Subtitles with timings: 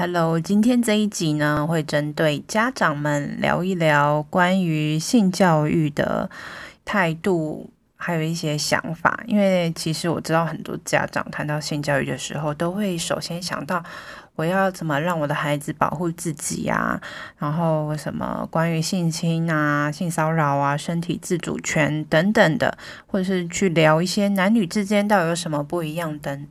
[0.00, 6.30] Hello，今天这一集呢，会针对家长们聊一聊关于性教育的
[6.84, 9.20] 态度，还有一些想法。
[9.26, 13.82] 因为其实我知道很多家长谈到性教育的时候，都会首先想到
[14.38, 17.00] 我要怎么让我的孩子保护自己呀，
[17.38, 22.78] 然后什么关于性侵啊、性骚扰啊、身体自主权等等的，
[23.08, 26.46] 或者是去聊一些男女之间到底有什么不一样等。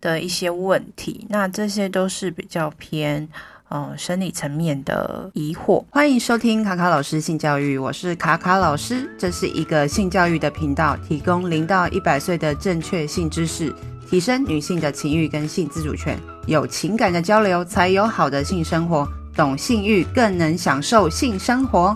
[0.00, 3.28] 的一些问题，那这些都是比较偏
[3.68, 5.84] 呃生理层面的疑惑。
[5.90, 13.74] 欢迎收听卡卡老师性教育，我是卡卡老师，这是一个性教育的频道，提供零到一百岁的正确性知识，
[14.08, 16.18] 提升女性的情欲跟性自主权。
[16.46, 19.06] 有情感的交流，才有好的性生活。
[19.34, 21.94] 懂性欲，更能享受性生活。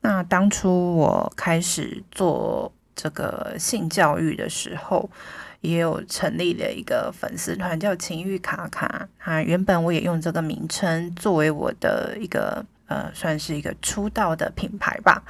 [0.00, 2.72] 那当初我开始做。
[2.98, 5.10] 这个性教育的时候，
[5.60, 9.42] 也有成立了一个粉丝团，叫“情欲卡卡”啊。
[9.42, 15.22] 原本我也用这个名称作为我的一个呃，算是一个出道的品牌吧。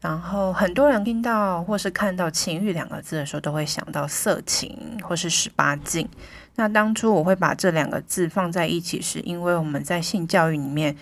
[0.00, 6.08] 然后很多人听到或是看到“情欲”两个字的时候，都会想到色情或是十八禁。
[6.54, 10.96] 那当初我会把这两个字放在一起，是因为我们在性教育里面，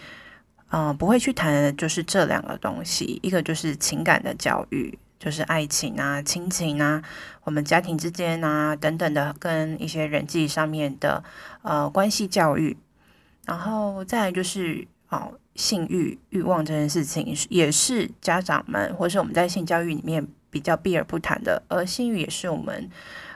[0.71, 4.99] 嗯、不会去谈的就是这两个东西，一个就是情感的教育。
[5.19, 7.03] 就是爱情啊、亲情啊、
[7.45, 11.25] 我们家庭之间啊等等的，跟一些人际上面的
[11.63, 12.77] 呃关系教育，
[13.47, 22.91] 然后再来就是哦性欲欲望这件事情，也是家长们或是我们在性教育里面比较避而不谈的，而性欲也是我们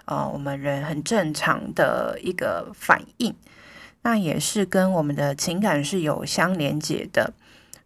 [0.04, 3.34] 呃我们人很正常的一个反应，
[4.02, 7.32] 那也是跟我们的情感是有相连接的。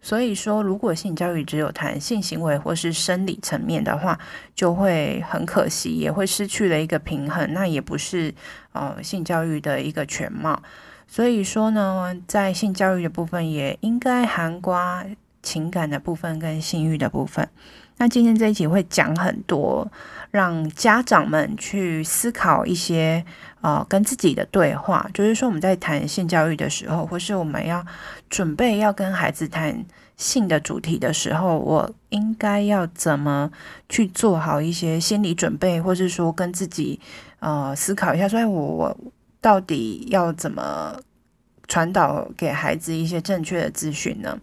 [0.04, 4.20] 所以说，如果性教育只有谈性行为或是生理层面的话，
[4.54, 7.54] 就会很可惜，也会失去了一个平衡。
[7.54, 8.34] 那也不是
[8.72, 10.62] 呃性教育的一个全貌。
[11.08, 17.48] 所以说呢，在性教育的部分，也应该涵盖情感的部分跟性欲的部分。
[17.98, 19.90] 那今天这一集会讲很多，
[20.30, 23.24] 让家长们去思考一些。
[23.64, 27.82] 呃，跟自己的对话，就是说我们在谈性教育的时候，或是我们要
[28.28, 29.86] 准备要跟孩子谈
[30.18, 33.50] 性的主题的时候，我应该要怎么
[33.88, 37.00] 去做好一些心理准备，或是说跟自己
[37.38, 38.98] 呃思考一下，说哎，我我
[39.40, 41.00] 到底要怎么
[41.66, 44.38] 传导给孩子一些正确的资讯呢？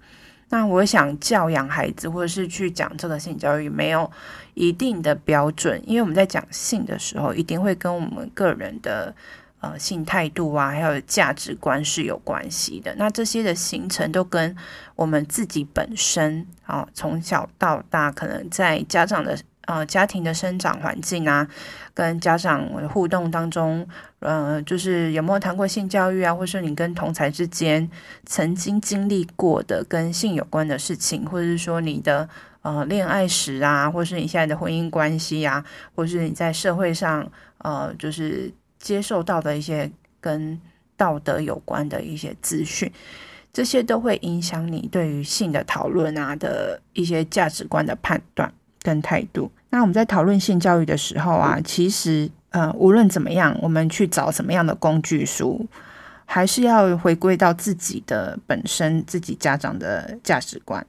[0.51, 4.11] 那我想教养孩子，或者是去讲这个性教育，没有
[4.53, 9.15] 一定的标准，因为我们在讲性的时候，一定会跟我们个人的
[9.61, 12.93] 呃性态度啊，还有价值观是有关系的。
[12.97, 14.55] 那这些的形成都跟
[14.95, 19.35] 我们自己本身啊，从小到大，可能在家长的。
[19.67, 21.47] 呃，家庭的生长环境啊，
[21.93, 23.87] 跟家长互动当中，
[24.19, 27.87] 呃，就是有没有谈过性教育啊，或是你跟同才之间
[28.25, 32.27] 曾经经历过的跟性有关的事情，或者是说你的
[32.63, 35.63] 呃恋爱史啊，或是你现在的婚姻关系啊，
[35.95, 39.89] 或是你在社会上呃，就是接受到的一些
[40.19, 40.59] 跟
[40.97, 42.91] 道德有关的一些资讯，
[43.53, 48.51] 这些都会影响你对于性的讨论啊的一些价值观的判断。
[48.81, 49.51] 跟态度。
[49.69, 55.65] 那我们在讨论性教育的时候啊，其实呃，无论怎么样，我们去找什么样的工具书，
[56.25, 60.85] 还是要回归到自己的本身，自己家长的价值观。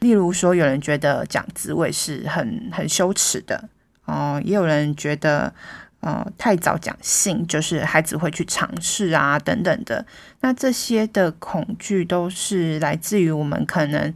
[0.00, 3.68] 例如说，有人觉得讲滋味是很很羞耻的
[4.06, 5.52] 哦，也有人觉得
[6.00, 10.04] 呃太早讲性就是孩子会去尝试啊等等的。
[10.40, 14.14] 那这些的恐惧都是来自于我们可能。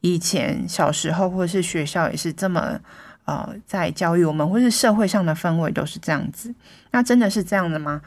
[0.00, 2.78] 以前小时候，或是学校也是这么，
[3.24, 6.54] 呃，在教育我们，或是社会上的氛围都是这样子。
[6.92, 8.00] 那真的是这样的吗？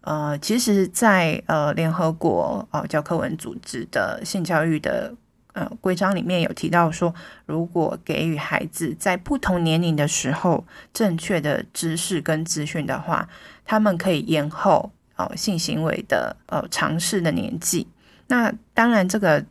[0.00, 5.14] 呃，其实在，呃联合国呃教科文组织的性教育的
[5.52, 7.14] 呃规章里面有提到说，
[7.46, 13.28] 如果给予孩子在不同年龄的时候正确的知识跟资讯的话，
[13.64, 17.86] 他们可以延后呃性行为的呃尝试的年纪。
[18.26, 19.44] 那当然这个。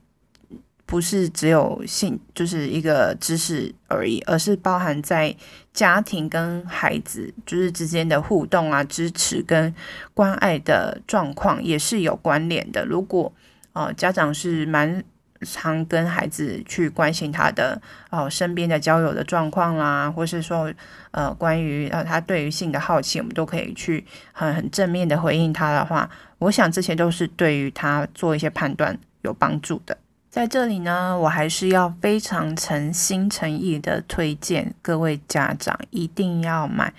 [0.90, 5.36] 不是只有性，就是一个知识而已，而是包含在
[5.72, 9.72] 家庭跟孩子就是之间的互动啊、支持跟
[10.16, 12.84] 关爱的状况也是有关联的。
[12.84, 13.32] 如果
[13.74, 15.04] 呃家长是蛮
[15.42, 20.74] 常跟孩子去关心他的哦、身边的交友的状况啦，或是说
[21.12, 26.10] 呃关于呃他对于性的好奇，我们都可以去很很正面的回应他的话，
[26.40, 29.96] 我想这些都是对于他做一些判断有帮助的。
[30.40, 36.94] 在这里呢，我还是要非常诚心诚意的推荐各位家长一定要买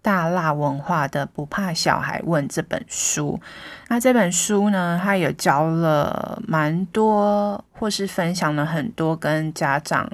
[0.00, 3.40] 大辣文化的《不怕小孩问》这本书。
[3.88, 10.08] 那这本书呢，它有教了蛮多，或是分享了很多跟家长，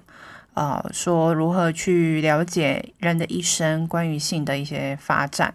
[0.55, 5.53] 呃，说如何去了解人的一生，关于性的一些发展。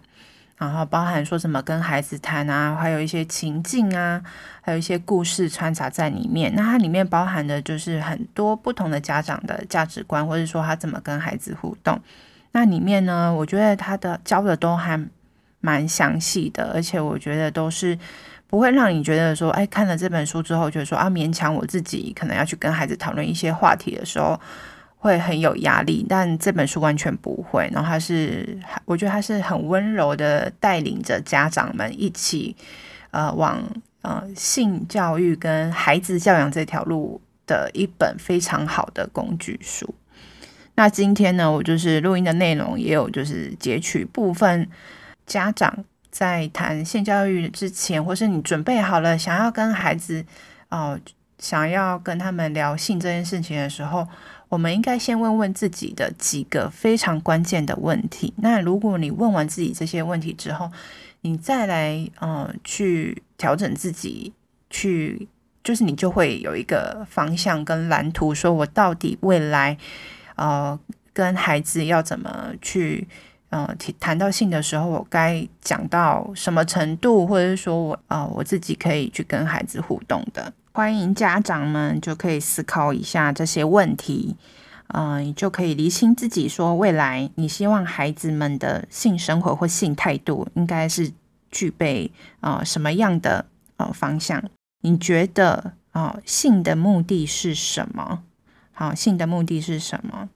[0.58, 4.22] 然后包含说怎么跟孩子谈啊，还有一些情境啊，
[4.62, 6.50] 还有一些故事穿插在里面。
[6.54, 12.00] 那它里面包含的就是很多不同的家长的价值观，或者说他怎么跟孩子互动。
[12.52, 14.98] 那里面呢，我觉得他的教的都还
[15.60, 17.98] 蛮详细的，而且我觉得都是
[18.46, 24.40] 不会让你觉得说，哎，看了这本书之后，觉得说啊，勉强我自己可能要去跟孩子讨论一些话题的时候。
[25.06, 27.70] 会很有压力，但这本书完全不会。
[27.72, 32.56] 然后他是，我觉得他是很温柔的带领着家长们一起，
[33.12, 33.62] 呃，往
[34.02, 39.94] 呃性教育跟孩子教养这条路的一本非常好的工具书。
[40.74, 44.68] 那今天呢，我就是录音的内容也有就是截取部分
[45.24, 50.24] 家长在谈性教育之前，或是你准备好了想要跟孩子
[50.68, 50.98] 哦、
[51.38, 54.04] 想要跟他们聊性这件事情的时候。
[54.48, 58.32] 我们应该先问问自己的几个非常关键的问题。
[58.36, 60.70] 那如果你问完自己这些问题之后，
[61.22, 64.32] 你再来呃去调整自己，
[64.70, 65.26] 去
[65.64, 69.76] 就是你就会有一个方向跟蓝图，说我到底未来
[70.36, 70.78] 呃
[71.12, 73.08] 跟孩子要怎么去
[73.48, 80.52] 呃谈到性的时候，我该讲到什么程度，或者说我啊、我自己可以去跟孩子互动的。
[80.76, 84.36] 欢迎家长们就可以思考一下这些问题，
[84.88, 91.10] 嗯、你就可以厘清自己说，未来你希望孩子们的性生活或性态度应该是
[91.50, 93.46] 具备啊、什么样的
[93.78, 94.44] 呃方向？
[94.82, 98.22] 你觉得啊、性的目的是什么？
[98.72, 100.28] 好，性的目的是什么？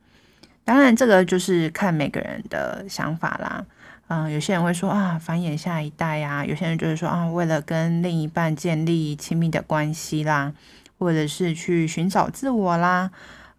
[0.64, 3.66] 当然，这个就是看每个人的想法啦。
[4.12, 10.52] 嗯，有些人会说啊，繁衍下一代呀；有些人就是说啊，为了跟另一半建立亲密的关系啦，
[10.98, 13.12] 或者是去寻找自我啦，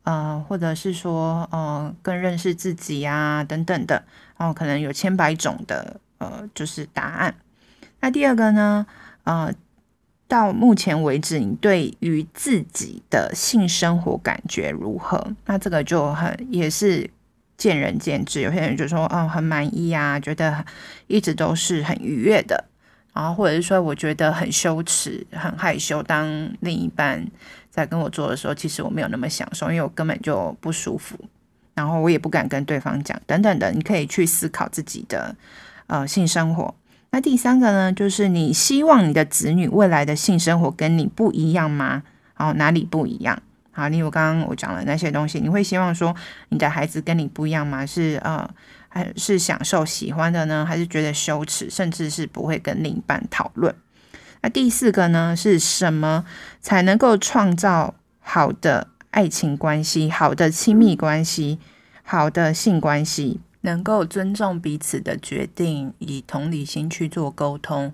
[0.03, 4.03] 呃，或者是说呃，更认识自己呀等等的，
[4.37, 7.33] 然后可能有千百种的呃，就是答案。
[8.01, 8.85] 那第二个呢，
[9.23, 9.53] 呃，
[10.27, 15.33] 到目前为止，你对于自己的性生活感觉如何？
[15.45, 17.09] 那这个就很也是。
[17.61, 20.65] 见仁见智，有些人就说哦，很满意啊，觉得
[21.05, 22.65] 一直都是很愉悦的，
[23.13, 26.27] 然后或者是说我觉得很羞耻、很害羞，当
[26.61, 27.23] 另一半
[27.69, 31.15] 在跟我做的时候，其实我没有那么享受，因为我根本就不舒服，
[31.75, 35.35] 然后我也不敢跟对方讲，等等的，你可以去思考自己的
[35.85, 36.73] 呃性生活。
[37.11, 42.01] 那第三个呢，就是你希望你的子女未来的性生活跟你不一样吗？
[42.37, 43.39] 哦，哪里不一样？
[43.71, 46.13] 好，例如刚刚我讲的那些东西，你会希望说
[46.49, 47.85] 你的孩子跟你不一样吗？
[47.85, 48.49] 是呃，
[48.89, 50.65] 还是享受喜欢的呢？
[50.65, 53.73] 还是觉得羞耻，甚至是不会跟另一半讨论？
[54.41, 56.25] 那第四个呢，是什么
[56.59, 61.59] 才能够创造好的爱情关系、好的亲密关系、
[62.03, 63.39] 好的性关系？
[63.61, 67.93] 能够尊重彼此的决定，以同理心去做沟通，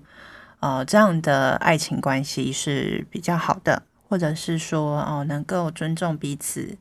[0.60, 3.82] 呃，这样的爱情关系是比较好的。
[4.08, 6.78] 或者是说哦，能够尊重彼此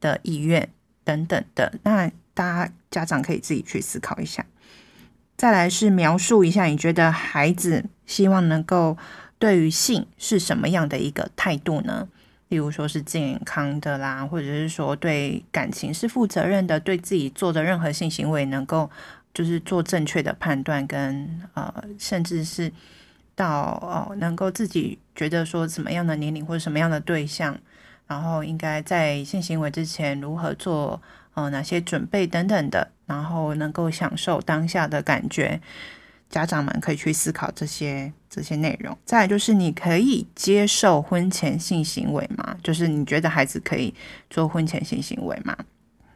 [0.00, 0.68] 的意愿
[1.04, 4.44] 等等的，那大家家长可以自己去思考一下。
[5.36, 8.98] 再来是描述一下，你觉得孩子希望能够
[9.38, 12.08] 对于性是什么样的一个态度呢？
[12.48, 18.90] 例如说是健康的啦，或者是说对感情是负责任的，对自己做的任何性行为能够
[19.32, 22.72] 就是做正确的判断跟呃，甚至是。
[23.34, 27.58] 到哦，能够自己觉得说什么样的年龄或者什么样的对象，
[28.06, 31.00] 然后应该在性行为之前如何做，
[31.34, 35.60] 呃，哪些准备等等的，然后能够享受当下的感觉，
[36.30, 38.96] 家长们可以去思考这些这些内容。
[39.04, 42.56] 再就是你可以接受婚前性行为吗？
[42.62, 43.94] 就是你觉得孩子可以
[44.30, 45.56] 做婚前性行为吗？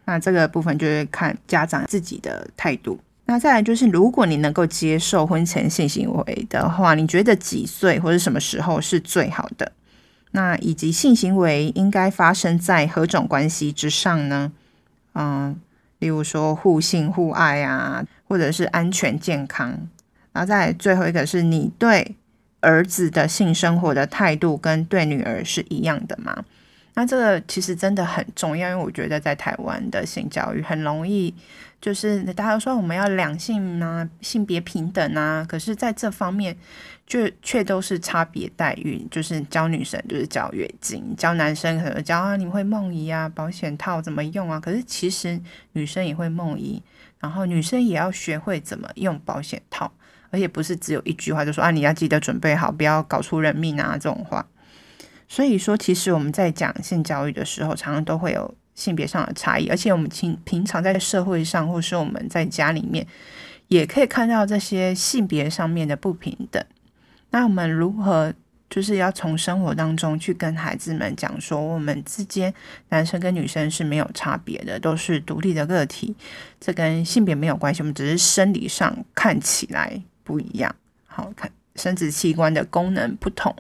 [0.05, 2.99] 那这个部分就是看家长自己的态度。
[3.30, 9.70] 那再来就是，如果你能够接受婚前性行为的话，你觉得几岁或者什么时候是最好的？
[10.30, 14.50] 那以及性行为应该发生在何种关系之上呢？
[15.14, 15.61] 嗯，
[15.99, 19.88] 例如说互信互爱啊，或者是安全健康。
[20.32, 22.16] 然后再最后一个是你对
[22.61, 26.44] 儿子的性生活的态度跟对女儿是一样的吗？
[26.99, 31.33] 那这个其实真的很重要，因为我觉得在台湾的性教育很容易。
[31.81, 36.57] 就是大家都说我们要两性啊，性别平等啊，可是在这方面
[37.07, 39.07] 就却都是差别待遇。
[39.12, 44.59] 就是教女生就是教月经，教男生可能教啊，你会梦遗啊，保险套怎么用啊？
[44.59, 45.40] 可是其实
[45.75, 46.83] 女生也会梦遗，
[47.21, 49.93] 然后女生也要学会怎么用保险套，
[50.31, 54.45] 而且不是只有一句话就说啊，你要记得准备好，不要搞出人命啊这种话。
[55.28, 63.06] 所以说，其实我们在讲性教育的时候，常常都会有性别上的差异，而且我们平平常在社会上，或是我们在家里面，
[63.68, 66.64] 也可以看到这些性别上面的不平等。
[67.30, 68.35] 那我们如何？
[68.70, 72.52] 就是要从生活当中去跟孩子们讲说，我们之间
[72.90, 76.14] 男生跟女生是没有差别的，都是独立的个体，
[76.61, 83.56] 这跟性别没有关系，我们只是生理上看起来不一样，好看生殖器官的功能不同，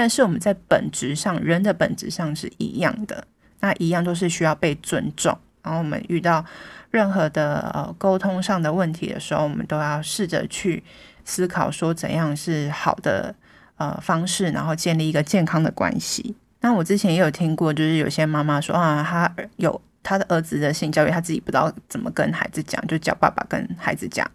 [0.00, 3.22] 但是我们在本质上，人的本质上是一样的，
[3.60, 5.36] 那一样都是需要被尊重。
[5.62, 6.42] 然后我们遇到
[6.90, 10.82] 任何的呃沟通上的问题的时候，我们都要试着去
[11.26, 13.34] 思考说怎样是好的。
[13.80, 16.36] 呃，方式，然后建立一个健康的关系。
[16.60, 24.30] 那我之前也有听过，就是有些妈妈说啊，她有她的儿子的性教育，她自己不知道怎么跟孩子讲，就叫爸爸跟孩子讲。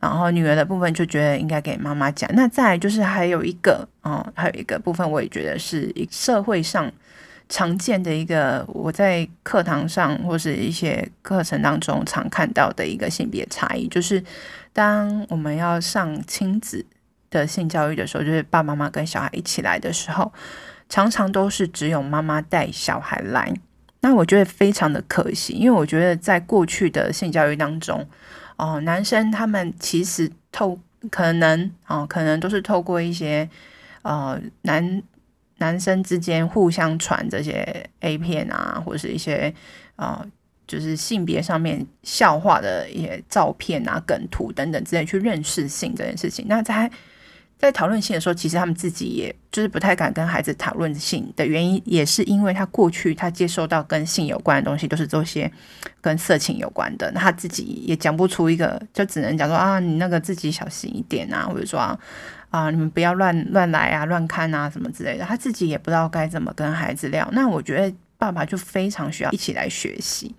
[0.00, 2.28] 然后女儿的部分就觉得应该给妈妈讲。
[2.34, 6.90] 那再来就是还有一个，哦，还有一个部分，我也觉得是社会上
[7.48, 14.24] 常见的一个，我在课堂上或是一些课程当中常看到的一个性别差异，就是
[14.72, 16.84] 当我们要上亲子。
[17.32, 20.32] 的性教育的时候，就是爸爸妈妈跟小孩一起来的时候，
[20.88, 23.54] 常常都是只有妈妈带小孩来。
[24.00, 28.04] 那我觉得非常的可惜，因为我觉得在过去的性教育当中，
[28.60, 30.78] 哦、男生他们其实透
[31.10, 33.48] 可能哦、可能都是透过一些
[34.02, 35.02] 呃男
[35.56, 39.54] 男生之间互相传这些 A 片啊，或者是一些
[39.96, 40.30] 啊、呃，
[40.66, 46.44] 就是性别上面笑话的一些照片啊、梗图等等之类去认识性这件事情。
[46.48, 46.90] 那在
[47.60, 55.50] 在讨论性的时候，其实他们自己也就是不太敢跟孩子讨论性的原因，也是因为他过去他接受到跟性有关的东西都是这些
[56.00, 61.98] 跟色情有关的，那他自己也讲不出一个，就只能讲说啊，你那个自己小心一点啊，或者说啊，
[62.48, 67.28] 啊你们不要乱乱来啊，乱看啊什么之类的，他自己也不知道该怎么跟孩子聊。
[67.32, 70.34] 那我觉得爸爸就非常需要一起来学习，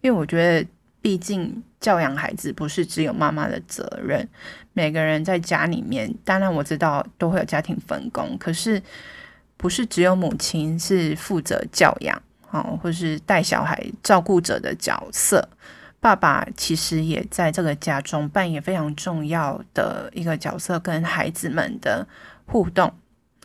[0.00, 0.68] 因为我觉得。
[1.00, 4.28] 毕竟教养孩子不是只有妈妈的责任，
[4.72, 8.82] 每个人在家里面，当然我知道都会有家庭分工，可是
[9.56, 15.48] 不是只有母亲是负责教养，哦，或是带小孩照顾者的角色，
[16.00, 22.06] 爸爸其实也在这个家中扮演非常重要的一个角色，跟孩子们的
[22.46, 22.92] 互动，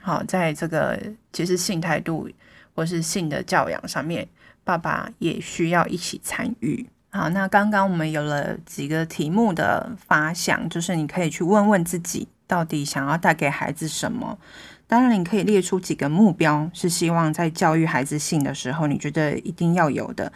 [0.02, 1.00] 好，在这个
[1.32, 2.28] 其实性态度
[2.76, 4.28] 或是性的教养上面，
[4.64, 6.88] 爸爸也需要一起参与。
[7.16, 14.40] 好，那刚刚我们有了几个题目的发想，就是你可以去问问自己，到底想要带给孩子什么。
[14.88, 20.34] 当然，你可以列出几个目标，是希望在教育孩子性的时候，你觉得一定要有的。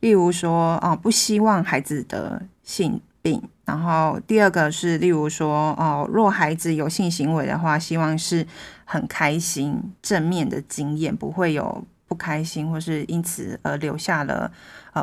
[0.00, 3.42] 例如说，哦，不希望孩子得性病。
[3.64, 8.46] 然后第二个是，例如说，哦，若孩子有性行为的话，希望是
[8.84, 11.86] 很开心、正面的经验，不会有。
[12.06, 14.50] 不开心，或是因此而留下了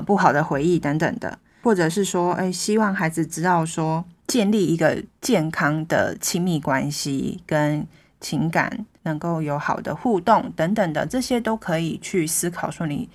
[0.01, 7.85] 不好的回忆等等的，或者是说，哎，希望孩子知道说，建立一个健康的亲密关系跟
[8.19, 13.09] 情感能够有好的互动等等的，这些都可以去思考说你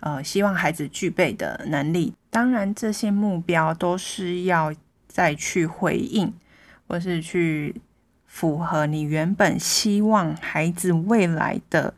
[0.00, 2.14] 呃希望孩子具备的能力。
[2.30, 4.72] 当然，这些目标都是要
[5.06, 6.32] 再去回应，
[6.86, 7.80] 或是去
[8.26, 11.94] 符合你原本希望孩子未来的。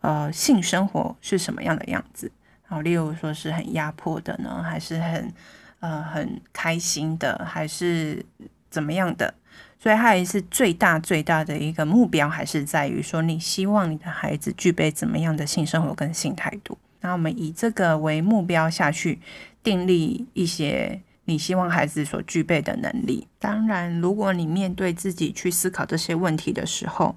[0.00, 2.30] 呃，性生活是什么样的样子？
[2.68, 5.32] 好，例如说是很压迫的呢，还是很
[5.80, 8.22] 呃很开心的，还是
[8.68, 9.32] 怎么样的？
[9.80, 16.76] 所以他也是最大最大的一个目标，还是在于说，你希望你的孩子具备怎么样的性生活跟性态度？
[17.00, 19.20] 那我们以这个为目标下去
[19.62, 23.26] 订立一些你希望孩子所具备的能力。
[23.38, 27.14] 当然，如果你面对自己去思考这些问题的时候，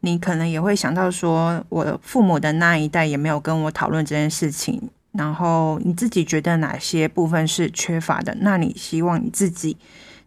[0.00, 4.90] 你可能也会想到说，我父母的那一代也没有跟我讨论这件事情。
[5.12, 8.36] 然后你自己觉得哪些部分是缺乏的？
[8.40, 9.76] 那你希望你自己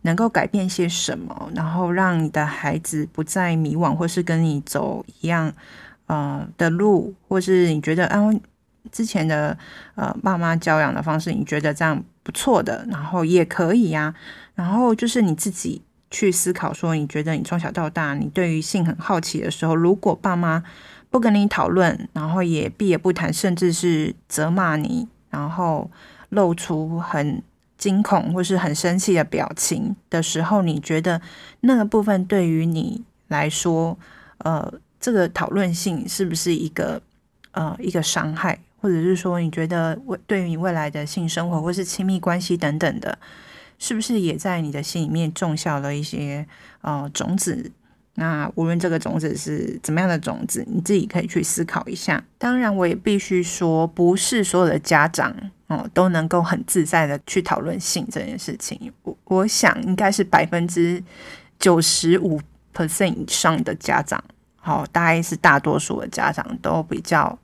[0.01, 5.53] 能够改变些什么，然后让你的孩子不再迷惘，或是跟你走一样
[6.07, 8.19] 呃的路，或是你觉得啊
[8.91, 9.55] 之前的
[9.93, 14.15] 呃爸妈教养的方式，你觉得这样不错的，然后也可以呀。
[14.55, 15.83] 然后就是你自己。
[16.11, 20.63] 去思考说，你觉得你从小到大，你对于性很好奇的时候，如果爸妈
[21.09, 25.89] 不跟你讨论，然后也避而不谈，甚至是责骂你，然后
[26.29, 27.41] 露出很
[27.77, 31.21] 惊恐或是很生气的表情的时候，你觉得
[31.61, 33.97] 那个部分对于你来说，
[34.39, 37.01] 呃，这个讨论性是不是一个
[37.51, 43.17] 呃一个伤害，或者是说你觉得未对于你未来的性生活或是亲密关系等等的？
[43.79, 46.45] 是不是也在你的心里面种下了一些
[46.81, 47.71] 呃种子？
[48.15, 52.21] 那无论这个种子是怎么样的种子，你自己可以去思考一下。
[52.37, 55.33] 当然，我也必须说，不是所有的家长
[55.67, 58.91] 哦、都能够很自在的去讨论性这件事情。
[59.03, 61.01] 我我想应该是百分之
[61.59, 62.41] 九十五
[62.73, 64.21] percent 以上的家长，
[64.57, 67.37] 好、哦，大概是大多数的家长都比较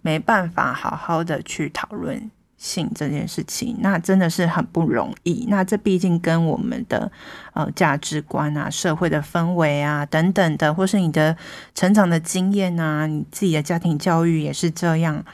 [0.00, 2.30] 没办法好好的去讨论。
[2.58, 5.46] 性这件事情，那真的是很不容易。
[5.48, 7.10] 那这毕竟跟我们的
[7.52, 11.36] 呃价值观啊、社会的氛围啊等等的，或是你的
[11.74, 15.24] 成长的经验啊、你自己的家庭教育也是这样，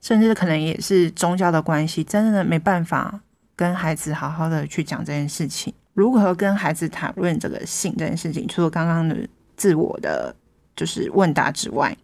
[0.00, 3.20] 甚至可能也是宗教的关系，真的没办法
[3.56, 5.72] 跟孩子好好的去讲这件事情。
[5.94, 9.16] 如何跟孩子谈论这个性这件事情，除了刚刚的
[9.56, 10.36] 自我的
[10.76, 11.96] 就是问答之外，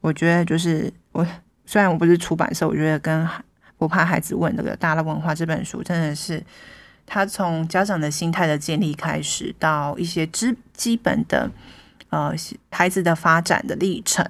[0.00, 1.24] 我觉得就是我
[1.64, 3.24] 虽然我不是出版社，我觉得跟
[3.80, 6.44] 不怕孩子问这个《大的文化》这本书，真的是
[7.06, 11.50] 他从家长的心态的建立开始，到一些基基本的
[12.10, 12.30] 呃
[12.70, 14.22] 孩子的发展的历程，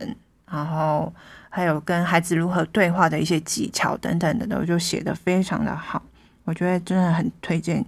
[0.49, 1.13] 然后
[1.49, 6.01] 还有跟孩子如何对话的一些技巧等等的，都就写得非常的好。
[6.45, 7.85] 我觉得真的很推荐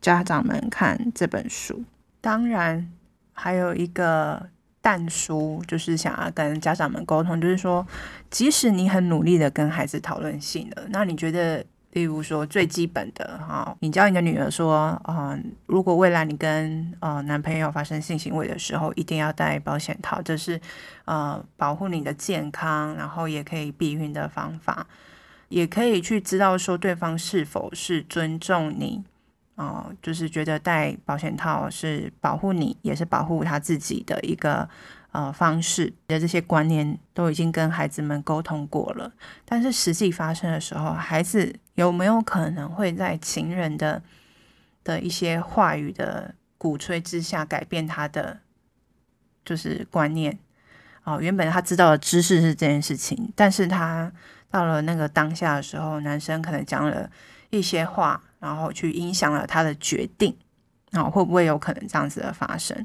[0.00, 1.82] 家长们看这本书。
[2.20, 2.88] 当然，
[3.32, 4.48] 还有一个。
[4.82, 7.86] 但书就是想要跟家长们沟通，就是说，
[8.30, 20.58] 即使你很努力的跟孩子讨论性了，那你觉得，例如说最基本的哈，你教你的女儿说，嗯、如果未来你跟呃男朋友发生性行为的时候，一定要戴保险套，这是
[21.04, 24.86] 呃保护你的健康，然后也可以避孕的方法，
[25.48, 29.04] 也可以去知道说对方是否是尊重你。
[29.56, 34.66] 哦，就是觉得戴保险套是保护你，也是保护他自己的一个
[35.12, 39.12] 呃方式的这些观念都已经跟孩子们沟通过了。
[39.44, 44.02] 但是实际发生的时候，孩子有没有可能会在情人的
[44.82, 48.38] 的一些话语的鼓吹之下改变他的
[49.44, 50.38] 就是观念？
[51.04, 54.10] 哦，原本他知道的知识是这件事情，但是他
[54.50, 57.10] 到了那个当下的时候，男生可能讲了
[57.50, 58.22] 一些话。
[58.40, 60.34] 然后去影响了他的决定，
[60.90, 62.84] 然后会不会有可能这样子的发生？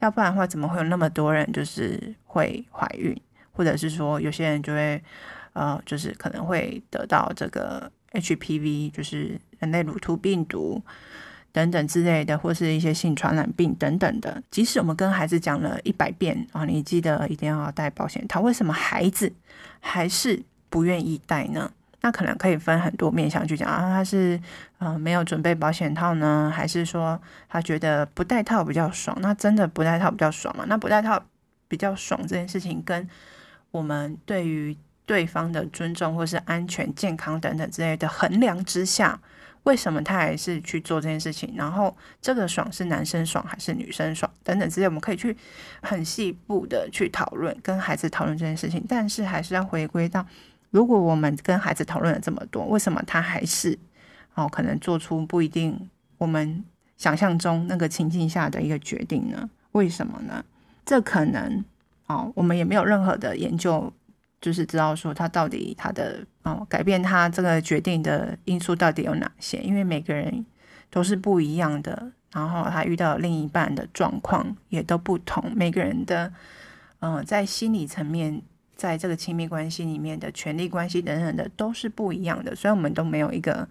[0.00, 3.18] 要不然的话，怎么会有那么多人就是会怀孕，
[3.52, 5.02] 或者是说有些人就会
[5.54, 10.82] 呃，就是可能会得到这个 HPV，就是人类乳突病毒
[11.50, 14.42] 等等之类的，或是一些性传染病等等的。
[14.50, 19.32] 即使我们跟孩子讲了一百遍啊，你记得一定要带保险他，为什么孩子
[19.80, 21.72] 还是不愿意带呢？
[22.06, 24.40] 那可能可以分很多面向去讲啊，他是
[24.78, 29.18] 呃没有准备保险套呢，还是说他觉得不戴套比较爽？
[29.20, 30.64] 那真的不戴套比较爽吗？
[30.68, 31.20] 那不戴套
[31.66, 33.08] 比较爽这件事情，跟
[33.72, 39.18] 我们对于对方的尊重或是安全、健康等等之类的衡量之下，
[39.64, 41.54] 为什么他还是去做这件事情？
[41.56, 45.36] 然后这个爽是男生爽还是女生爽等等之类，我们可以去
[45.82, 50.24] 很细部的去讨论，跟孩子讨论这件事情，但是还是要回归到。
[50.76, 53.78] 如果我们跟孩子讨论了这么多，为什么他还是
[54.34, 56.62] 哦可能做出不一定我们
[56.98, 59.48] 想象中那个情境下的一个决定呢？
[59.72, 60.44] 为什么呢？
[60.84, 61.64] 这可能
[62.08, 63.90] 哦，我们也没有任何的研究，
[64.38, 69.56] 就是知道说他到底他的哦改变他这个决定的因素到底有哪些？
[69.62, 70.44] 因为每个人
[70.90, 76.30] 都是不一样的，然后他遇到另一半的状况也都不同，每个人的
[77.00, 78.42] 嗯、在心理层面。
[78.76, 83.66] 在这个亲密关系里面的权力关系等等的都是不一样的，所以我们都没有一个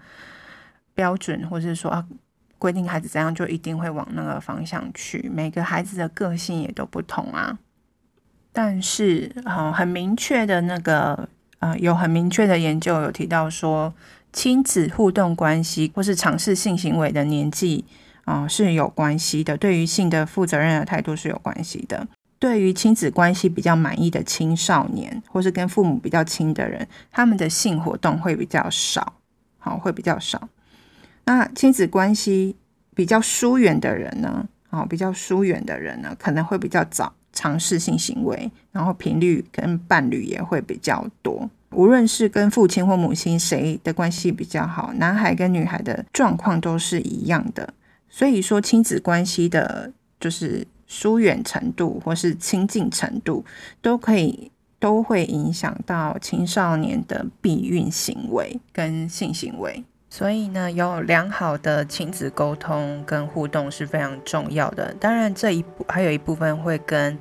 [0.96, 2.04] 标准，或是说啊，
[2.58, 5.30] 规定孩子怎样就一定会往那个方向去。
[5.32, 7.60] 每个孩子的个性也都不同啊。
[8.52, 13.94] 但是啊，很明确的那个啊，有很明确的研究有提到说，
[14.34, 17.86] 亲子互动关系或是尝试性行为的年纪
[18.24, 22.08] 啊是有关系的，对于性的负责任的态度是有关系的。
[22.46, 29.14] 对于亲子关系比较满意的青少年，或是跟父母比较亲的人，他们的性活动会比较少，
[29.58, 30.48] 好，会比较少。
[31.24, 32.56] 那亲子关系
[32.94, 41.50] 比较疏远的人呢，啊，比较疏远的人呢，可能会比较早尝试性行为，然后频率跟伴侣也会比较多。
[41.72, 47.74] 无论是跟父亲或母亲谁的关系比较好，男孩跟女孩的状况都是一样的。
[48.08, 50.68] 所以说，亲子关系的，就是。
[50.88, 53.44] 疏远程度或是亲近程度，
[53.82, 59.84] 都可以都会影响到青少年的避孕行为跟性行为。
[60.10, 64.94] 所以呢，有良好的亲子沟通跟互动是非常重要的。
[64.94, 67.18] 当然，这一部还有一部分会跟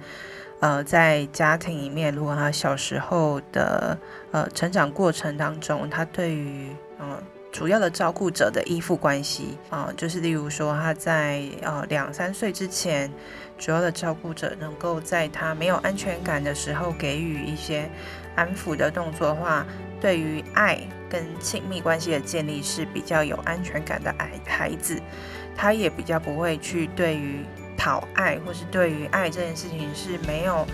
[0.61, 3.99] 呃，在家庭里面，如果他小时候的
[4.31, 7.21] 呃成长过程当中，他对于呃
[7.55, 13.09] 主要的照顾者的依附关系啊，就是例如说他在呃两三岁之前，
[13.57, 17.89] 主要的照顾者能够在他没有安全感的时候给予一些
[18.35, 19.65] 安抚的动作的话，
[20.01, 25.01] 对于爱跟亲密关系的建立是比较有安全感的孩孩子，
[25.57, 27.45] 他也比较不会去对于
[27.77, 30.67] 讨爱或是对于爱这件事情是没有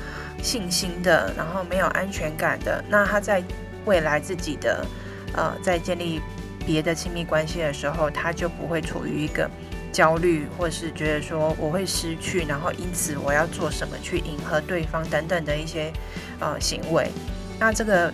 [0.42, 2.82] 信心的，然后没有安全感的。
[2.88, 3.44] 那他在
[3.84, 4.86] 未来自己的
[5.34, 6.22] 呃在建立
[6.70, 9.50] 别的亲密关系的时候，他就不会处于一个
[9.90, 15.92] 焦虑，或是觉得说我会失去，然后因此我要做什么去迎合对方等等的一些
[16.38, 17.10] 呃行为。
[17.58, 18.12] 那这个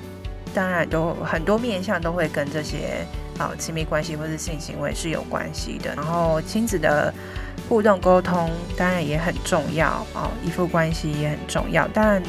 [0.54, 3.04] 当然都很多面向都会跟这些
[3.36, 5.94] 啊、呃、亲密关系或是性行为是有关系的。
[5.94, 7.12] 然后亲子的
[7.68, 11.86] 互动沟通当然也很重要啊，依附关系也很重要。
[11.92, 12.22] 但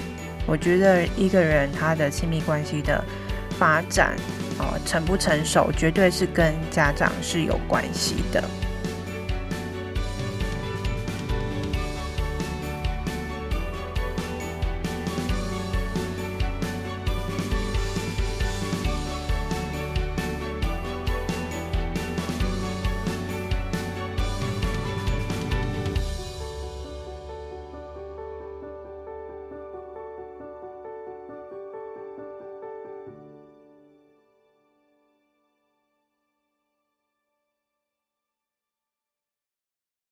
[0.46, 3.02] 我觉得一个人他的亲密关系的
[3.58, 4.16] 发展。
[4.60, 8.44] 哦，成不成熟绝对是跟家长是有关系的。